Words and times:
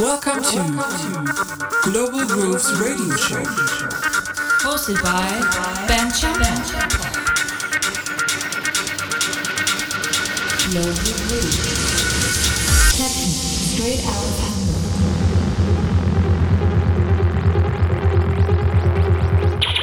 Welcome 0.00 0.42
to 0.44 0.58
Global 1.82 2.24
Grooves 2.24 2.72
Radio 2.80 3.16
Show. 3.16 3.42
Hosted 4.62 5.02
by 5.02 5.28
Ben 5.88 6.12
Chapman. 6.12 6.62
Global 10.70 10.92
Grooves. 10.92 11.56
Techno, 12.96 13.26
straight 13.74 14.06
out 14.06 14.22
of 14.22 14.38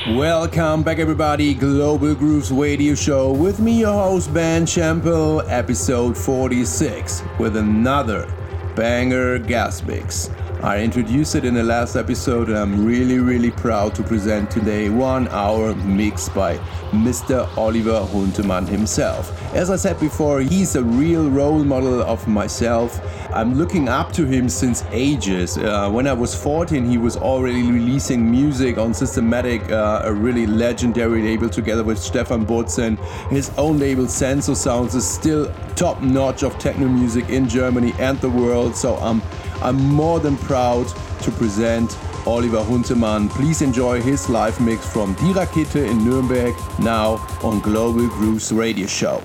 Hamburg. 0.05 0.17
Welcome 0.17 0.83
back, 0.83 0.99
everybody. 0.99 1.53
Global 1.53 2.15
Grooves 2.15 2.53
Radio 2.53 2.95
Show 2.95 3.33
with 3.33 3.59
me, 3.59 3.81
your 3.81 3.91
host 3.91 4.33
Ben 4.33 4.65
Chapman, 4.65 5.41
episode 5.49 6.17
46, 6.17 7.21
with 7.37 7.57
another 7.57 8.25
banger 8.75 9.39
gas 9.39 9.81
mix. 9.83 10.29
I 10.61 10.81
introduced 10.81 11.35
it 11.35 11.45
in 11.45 11.53
the 11.53 11.63
last 11.63 11.95
episode, 11.95 12.49
and 12.49 12.57
I'm 12.57 12.85
really, 12.85 13.19
really 13.19 13.51
proud 13.51 13.93
to 13.95 14.03
present 14.03 14.49
today 14.49 14.89
one 14.89 15.27
hour 15.27 15.75
mix 15.75 16.27
by 16.29 16.59
Mr. 17.03 17.47
Oliver 17.57 18.05
Huntemann 18.11 18.67
himself. 18.67 19.31
As 19.53 19.69
I 19.69 19.75
said 19.75 19.99
before, 19.99 20.41
he's 20.41 20.75
a 20.75 20.83
real 20.83 21.29
role 21.29 21.63
model 21.63 22.01
of 22.01 22.27
myself. 22.27 22.99
I'm 23.33 23.55
looking 23.55 23.89
up 23.89 24.11
to 24.13 24.25
him 24.25 24.47
since 24.49 24.83
ages. 24.91 25.57
Uh, 25.57 25.89
when 25.89 26.07
I 26.07 26.13
was 26.13 26.33
14, 26.33 26.85
he 26.85 26.97
was 26.97 27.17
already 27.17 27.63
releasing 27.71 28.29
music 28.29 28.77
on 28.77 28.93
Systematic, 28.93 29.69
uh, 29.71 30.03
a 30.05 30.13
really 30.13 30.47
legendary 30.47 31.21
label, 31.21 31.49
together 31.49 31.83
with 31.83 31.99
Stephan 31.99 32.45
Bodzin. 32.45 32.97
His 33.29 33.51
own 33.57 33.77
label, 33.77 34.05
Senso 34.05 34.55
Sounds, 34.55 34.95
is 34.95 35.07
still 35.07 35.53
top 35.75 36.01
notch 36.01 36.43
of 36.43 36.57
techno 36.59 36.87
music 36.87 37.29
in 37.29 37.49
Germany 37.49 37.93
and 37.99 38.19
the 38.21 38.29
world. 38.29 38.75
So 38.75 38.95
I'm 38.95 39.21
I'm 39.61 39.77
more 39.77 40.19
than 40.19 40.37
proud 40.37 40.87
to 41.21 41.31
present 41.31 41.97
Oliver 42.25 42.63
Huntemann. 42.63 43.29
Please 43.29 43.61
enjoy 43.61 44.01
his 44.01 44.29
live 44.29 44.59
mix 44.59 44.87
from 44.91 45.13
Die 45.15 45.33
Rakete 45.33 45.89
in 45.89 46.03
Nuremberg 46.03 46.55
now 46.79 47.15
on 47.43 47.59
Global 47.59 48.07
Grooves 48.07 48.51
Radio 48.51 48.87
Show. 48.87 49.21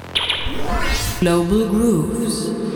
Global 1.21 1.69
Grooves. 1.69 2.70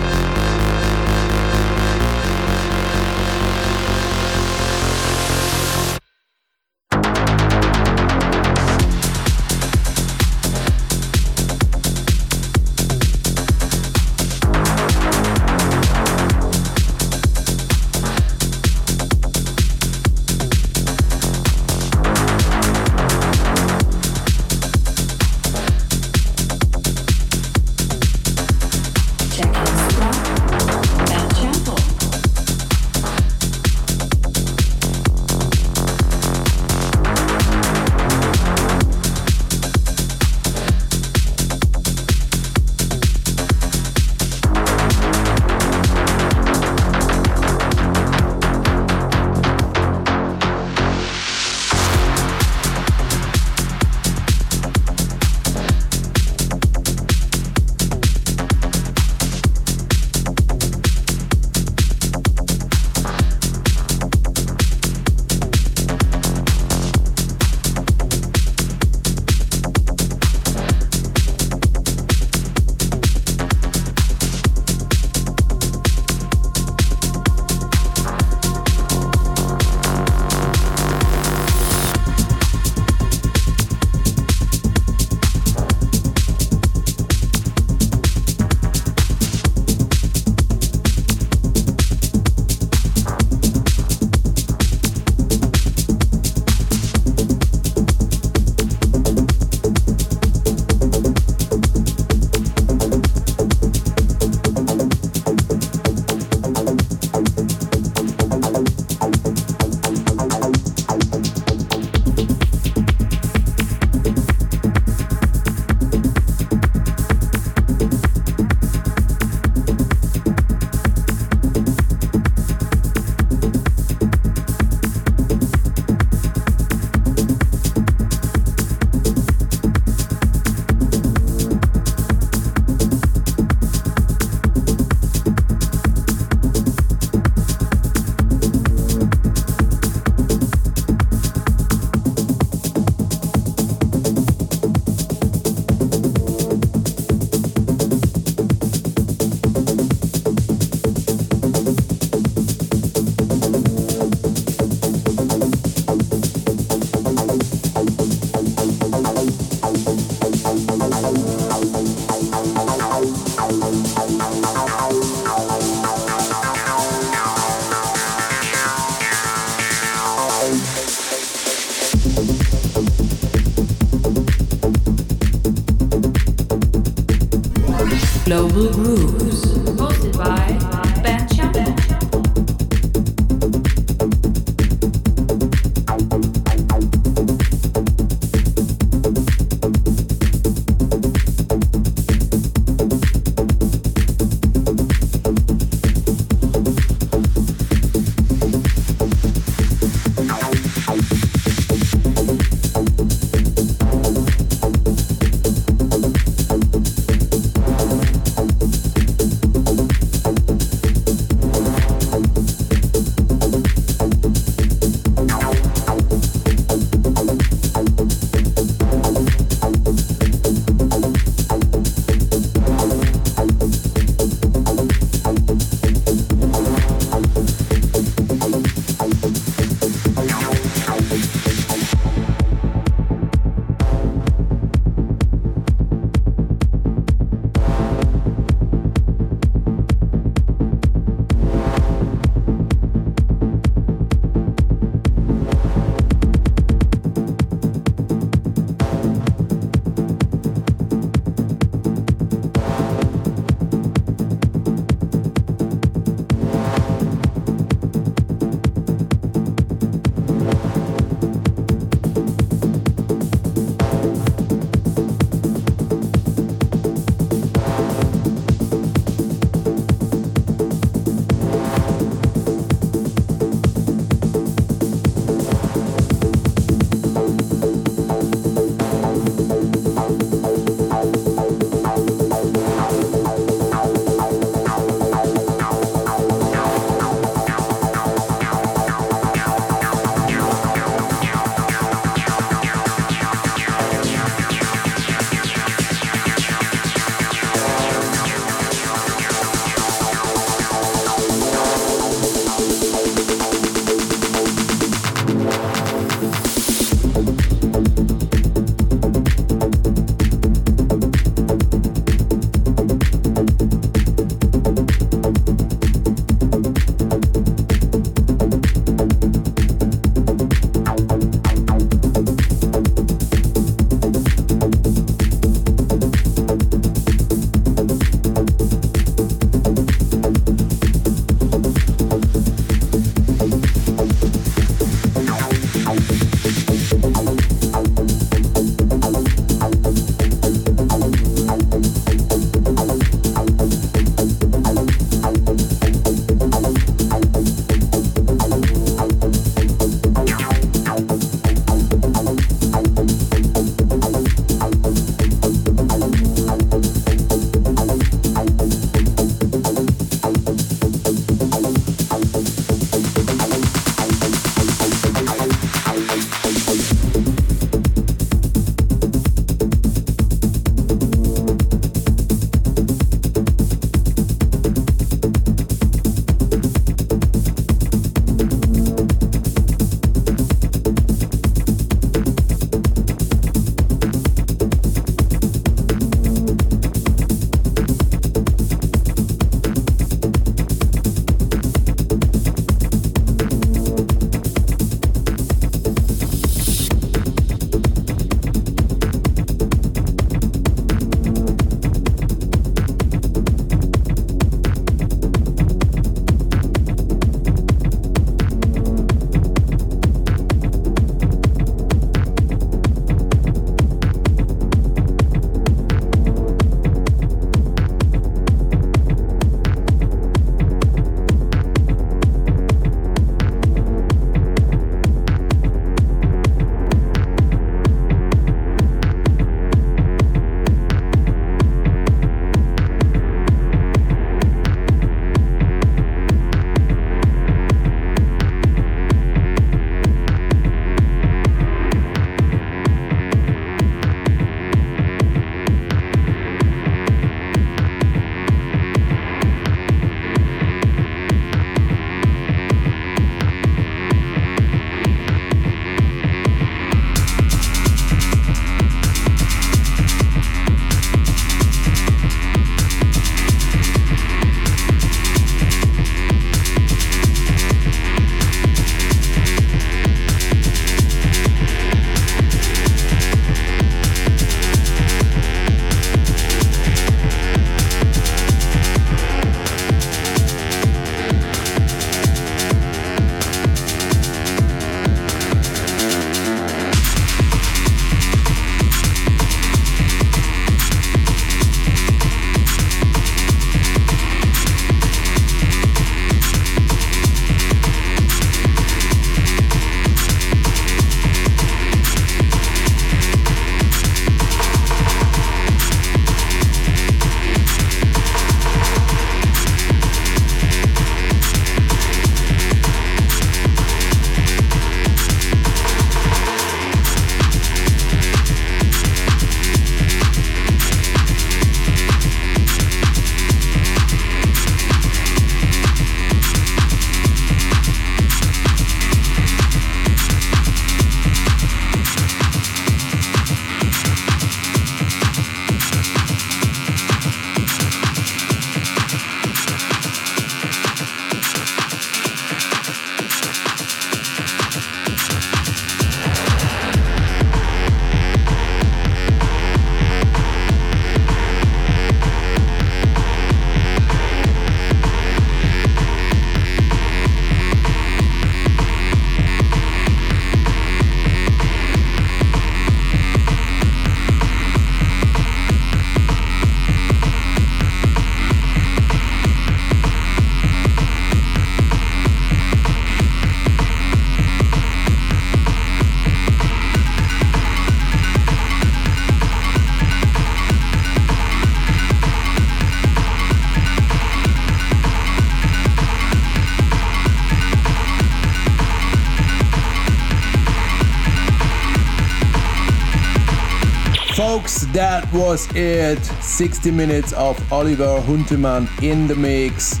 That 594.96 595.30
was 595.30 595.68
it. 595.76 596.24
60 596.40 596.90
minutes 596.90 597.34
of 597.34 597.70
Oliver 597.70 598.18
Huntemann 598.22 598.88
in 599.02 599.26
the 599.26 599.36
mix. 599.36 600.00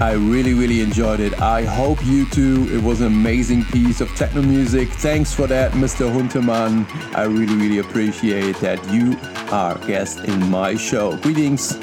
I 0.00 0.12
really, 0.12 0.54
really 0.54 0.80
enjoyed 0.80 1.20
it. 1.20 1.38
I 1.42 1.64
hope 1.64 2.02
you 2.06 2.24
too. 2.30 2.66
It 2.72 2.82
was 2.82 3.02
an 3.02 3.08
amazing 3.08 3.66
piece 3.66 4.00
of 4.00 4.08
techno 4.14 4.40
music. 4.40 4.88
Thanks 4.88 5.34
for 5.34 5.46
that, 5.48 5.72
Mr. 5.72 6.10
Huntemann. 6.10 6.86
I 7.14 7.24
really, 7.24 7.54
really 7.54 7.80
appreciate 7.80 8.56
that 8.60 8.82
you 8.90 9.14
are 9.52 9.76
guest 9.86 10.20
in 10.20 10.48
my 10.48 10.74
show. 10.74 11.18
Greetings 11.18 11.74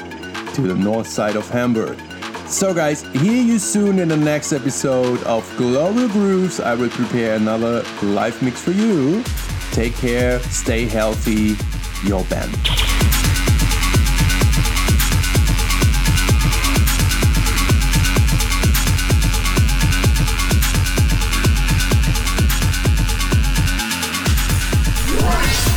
to 0.54 0.62
the 0.62 0.74
north 0.74 1.06
side 1.06 1.36
of 1.36 1.48
Hamburg. 1.48 1.96
So, 2.48 2.74
guys, 2.74 3.02
hear 3.20 3.40
you 3.40 3.60
soon 3.60 4.00
in 4.00 4.08
the 4.08 4.16
next 4.16 4.52
episode 4.52 5.22
of 5.22 5.48
Global 5.56 6.08
Grooves. 6.08 6.58
I 6.58 6.74
will 6.74 6.90
prepare 6.90 7.36
another 7.36 7.84
live 8.02 8.42
mix 8.42 8.60
for 8.60 8.72
you. 8.72 9.22
Take 9.70 9.94
care, 9.94 10.40
stay 10.40 10.86
healthy. 10.86 11.54
Your 12.06 12.22
band. 12.26 12.52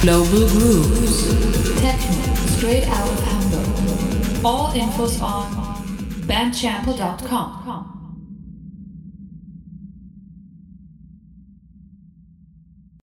Global 0.02 0.48
Grooves. 0.50 1.82
Techno, 1.82 2.36
straight 2.46 2.88
out 2.88 3.10
of 3.10 3.24
Hamburg. 3.24 4.46
All 4.46 4.72
infos 4.74 5.20
on 5.22 5.52
benchapman.com. 6.28 7.99